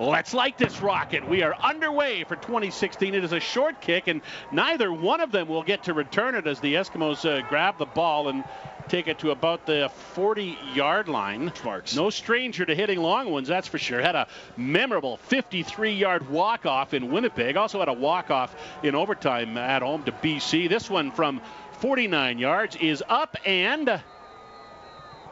[0.00, 1.28] let's light this rocket.
[1.28, 3.14] We are underway for 2016.
[3.14, 6.46] It is a short kick, and neither one of them will get to return it
[6.46, 8.44] as the Eskimos uh, grab the ball and
[8.88, 11.52] take it to about the 40 yard line.
[11.64, 11.94] Marks.
[11.94, 14.00] No stranger to hitting long ones, that's for sure.
[14.00, 14.26] Had a
[14.56, 17.56] memorable 53 yard walk off in Winnipeg.
[17.56, 20.68] Also had a walk off in overtime at home to BC.
[20.68, 21.40] This one from
[21.80, 24.02] 49 yards is up and.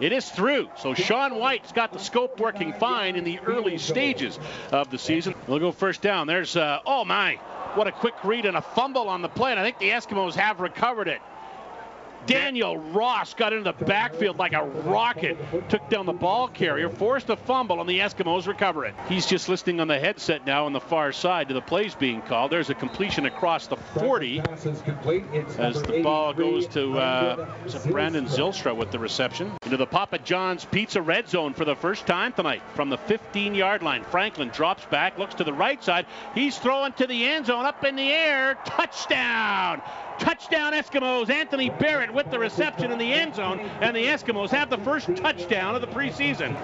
[0.01, 0.69] It is through.
[0.77, 4.39] So Sean Whyte's got the scope working fine in the early stages
[4.71, 5.35] of the season.
[5.47, 6.27] We'll go first down.
[6.27, 7.35] There's, uh, oh my,
[7.75, 9.51] what a quick read and a fumble on the play.
[9.51, 11.21] And I think the Eskimos have recovered it.
[12.27, 17.31] Daniel Ross got into the backfield like a rocket, took down the ball carrier, forced
[17.31, 18.95] a fumble, and the Eskimos recover it.
[19.09, 22.21] He's just listening on the headset now on the far side to the plays being
[22.23, 22.51] called.
[22.51, 24.41] There's a completion across the 40
[25.59, 27.47] as the ball goes to, uh,
[27.91, 29.53] Brandon Zylstra with the reception.
[29.65, 33.55] Into the Papa John's Pizza red zone for the first time tonight from the 15
[33.55, 34.05] yard line.
[34.05, 36.07] Franklin drops back, looks to the right side.
[36.35, 38.59] He's throwing to the end zone, up in the air.
[38.65, 39.81] Touchdown!
[40.19, 41.31] Touchdown Eskimos.
[41.31, 45.15] Anthony Barrett with the reception in the end zone, and the Eskimos have the first
[45.17, 46.57] touchdown of the preseason.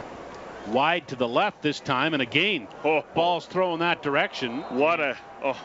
[0.69, 3.05] Wide to the left this time, and again, Oh.
[3.15, 4.63] ball's thrown that direction.
[4.71, 5.17] What a.
[5.43, 5.57] Oh.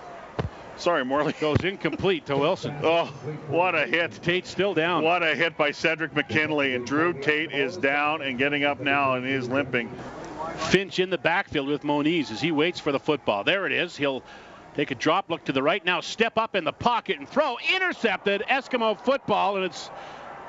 [0.75, 1.33] Sorry, Morley.
[1.41, 2.73] Goes incomplete to Wilson.
[2.83, 3.05] Oh,
[3.49, 4.11] what a hit.
[4.23, 5.03] Tate's still down.
[5.03, 6.73] What a hit by Cedric McKinley.
[6.75, 9.89] And Drew Tate is down and getting up now and he is limping.
[10.69, 13.43] Finch in the backfield with Moniz as he waits for the football.
[13.43, 13.97] There it is.
[13.97, 14.23] He'll
[14.80, 17.58] take a drop, look to the right now, step up in the pocket and throw.
[17.75, 18.44] Intercepted.
[18.49, 19.89] Eskimo football, and it's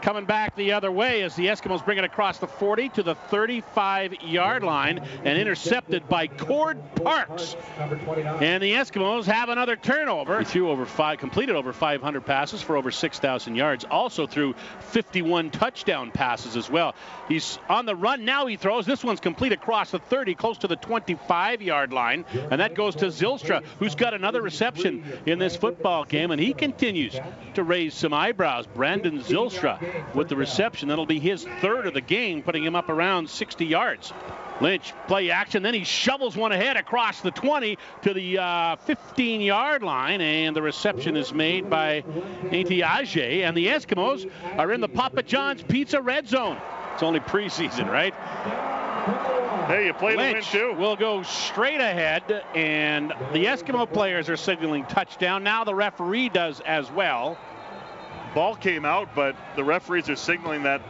[0.01, 3.15] coming back the other way as the Eskimos bring it across the 40 to the
[3.15, 7.57] 35 yard line and intercepted by Cord Parks.
[7.79, 10.39] And the Eskimos have another turnover.
[10.41, 13.85] He threw over five, completed over 500 passes for over 6,000 yards.
[13.85, 16.95] Also threw 51 touchdown passes as well.
[17.29, 18.47] He's on the run now.
[18.47, 18.87] He throws.
[18.87, 22.97] This one's complete across the 30, close to the 25 yard line, and that goes
[22.97, 27.19] to Zylstra, who's got another reception in this football game, and he continues
[27.55, 28.67] to raise some eyebrows.
[28.67, 29.79] Brandon Zylstra
[30.15, 30.89] with the reception.
[30.89, 34.13] That'll be his third of the game, putting him up around 60 yards.
[34.61, 39.45] Lynch play action, then he shovels one ahead across the 20 to the 15 uh,
[39.45, 42.03] yard line, and the reception is made by
[42.51, 46.59] Atiaje, and the Eskimos are in the Papa John's Pizza red zone.
[46.93, 48.15] It's only preseason, right?
[49.67, 50.81] Hey, you play Lynch to win too.
[50.81, 55.43] will go straight ahead, and the Eskimo players are signaling touchdown.
[55.43, 57.39] Now the referee does as well.
[58.35, 60.81] Ball came out, but the referees are signaling that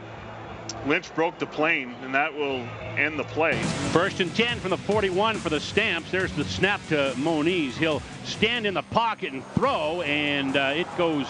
[0.87, 3.61] Lynch broke the plane, and that will end the play.
[3.93, 6.11] First and 10 from the 41 for the Stamps.
[6.11, 7.77] There's the snap to Moniz.
[7.77, 11.27] He'll stand in the pocket and throw, and uh, it goes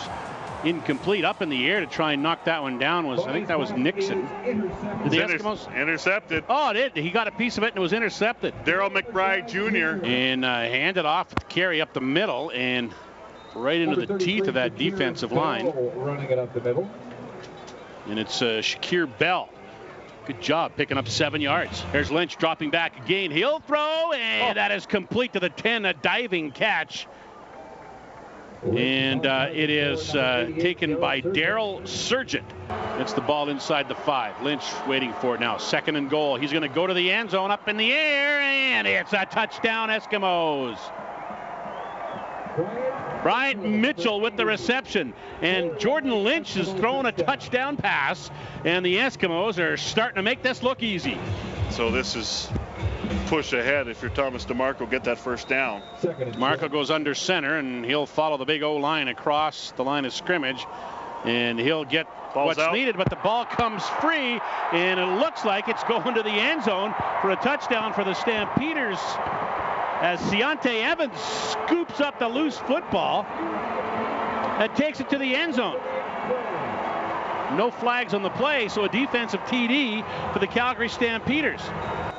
[0.63, 3.07] incomplete up in the air to try and knock that one down.
[3.07, 4.29] Was I think that was Nixon.
[4.45, 5.75] Did the Inter- Eskimos?
[5.75, 6.45] intercepted.
[6.49, 7.03] Oh, it did.
[7.03, 8.55] He got a piece of it and it was intercepted.
[8.65, 10.05] Daryl McBride Jr.
[10.05, 12.93] And uh, handed off to carry up the middle and
[13.55, 15.67] right into the teeth of that defensive line.
[15.97, 16.91] Running it up the middle.
[18.07, 19.49] And it's uh, Shakir Bell.
[20.27, 21.83] Good job picking up seven yards.
[21.93, 23.31] There's Lynch dropping back again.
[23.31, 25.85] He'll throw, and that is complete to the 10.
[25.87, 27.07] A diving catch.
[28.63, 32.45] And uh, it is uh, taken by Daryl Surgent.
[32.99, 34.41] It's the ball inside the five.
[34.43, 35.57] Lynch waiting for it now.
[35.57, 36.37] Second and goal.
[36.37, 39.25] He's going to go to the end zone up in the air, and it's a
[39.25, 40.79] touchdown, Eskimos.
[43.23, 45.13] Bryant Mitchell with the reception.
[45.43, 48.31] And Jordan Lynch has thrown a touchdown pass,
[48.65, 51.19] and the Eskimos are starting to make this look easy.
[51.71, 52.51] So this is
[53.27, 55.83] push ahead if you're Thomas DeMarco, get that first down.
[56.01, 60.13] DeMarco goes under center, and he'll follow the big O line across the line of
[60.13, 60.67] scrimmage,
[61.25, 62.73] and he'll get Ball's what's out.
[62.73, 64.41] needed, but the ball comes free,
[64.73, 68.15] and it looks like it's going to the end zone for a touchdown for the
[68.15, 68.99] Stampeders
[70.01, 75.79] as Ciante Evans scoops up the loose football and takes it to the end zone.
[77.57, 81.61] No flags on the play, so a defensive TD for the Calgary Stampeders.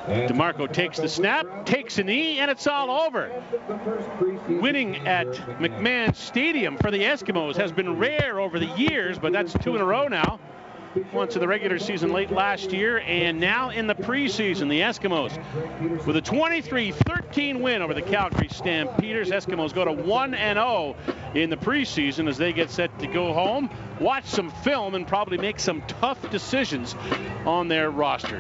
[0.08, 3.32] DeMarco takes the snap, takes a knee, and it's all over.
[4.50, 5.28] Winning at
[5.60, 9.82] McMahon Stadium for the Eskimos has been rare over the years, but that's two in
[9.82, 10.40] a row now.
[11.14, 15.36] Once in the regular season late last year, and now in the preseason, the Eskimos
[16.06, 19.30] with a 23-13 win over the Calgary Stampeders.
[19.30, 20.96] Eskimos go to 1-0
[21.36, 25.38] in the preseason as they get set to go home, watch some film, and probably
[25.38, 26.96] make some tough decisions
[27.46, 28.40] on their roster.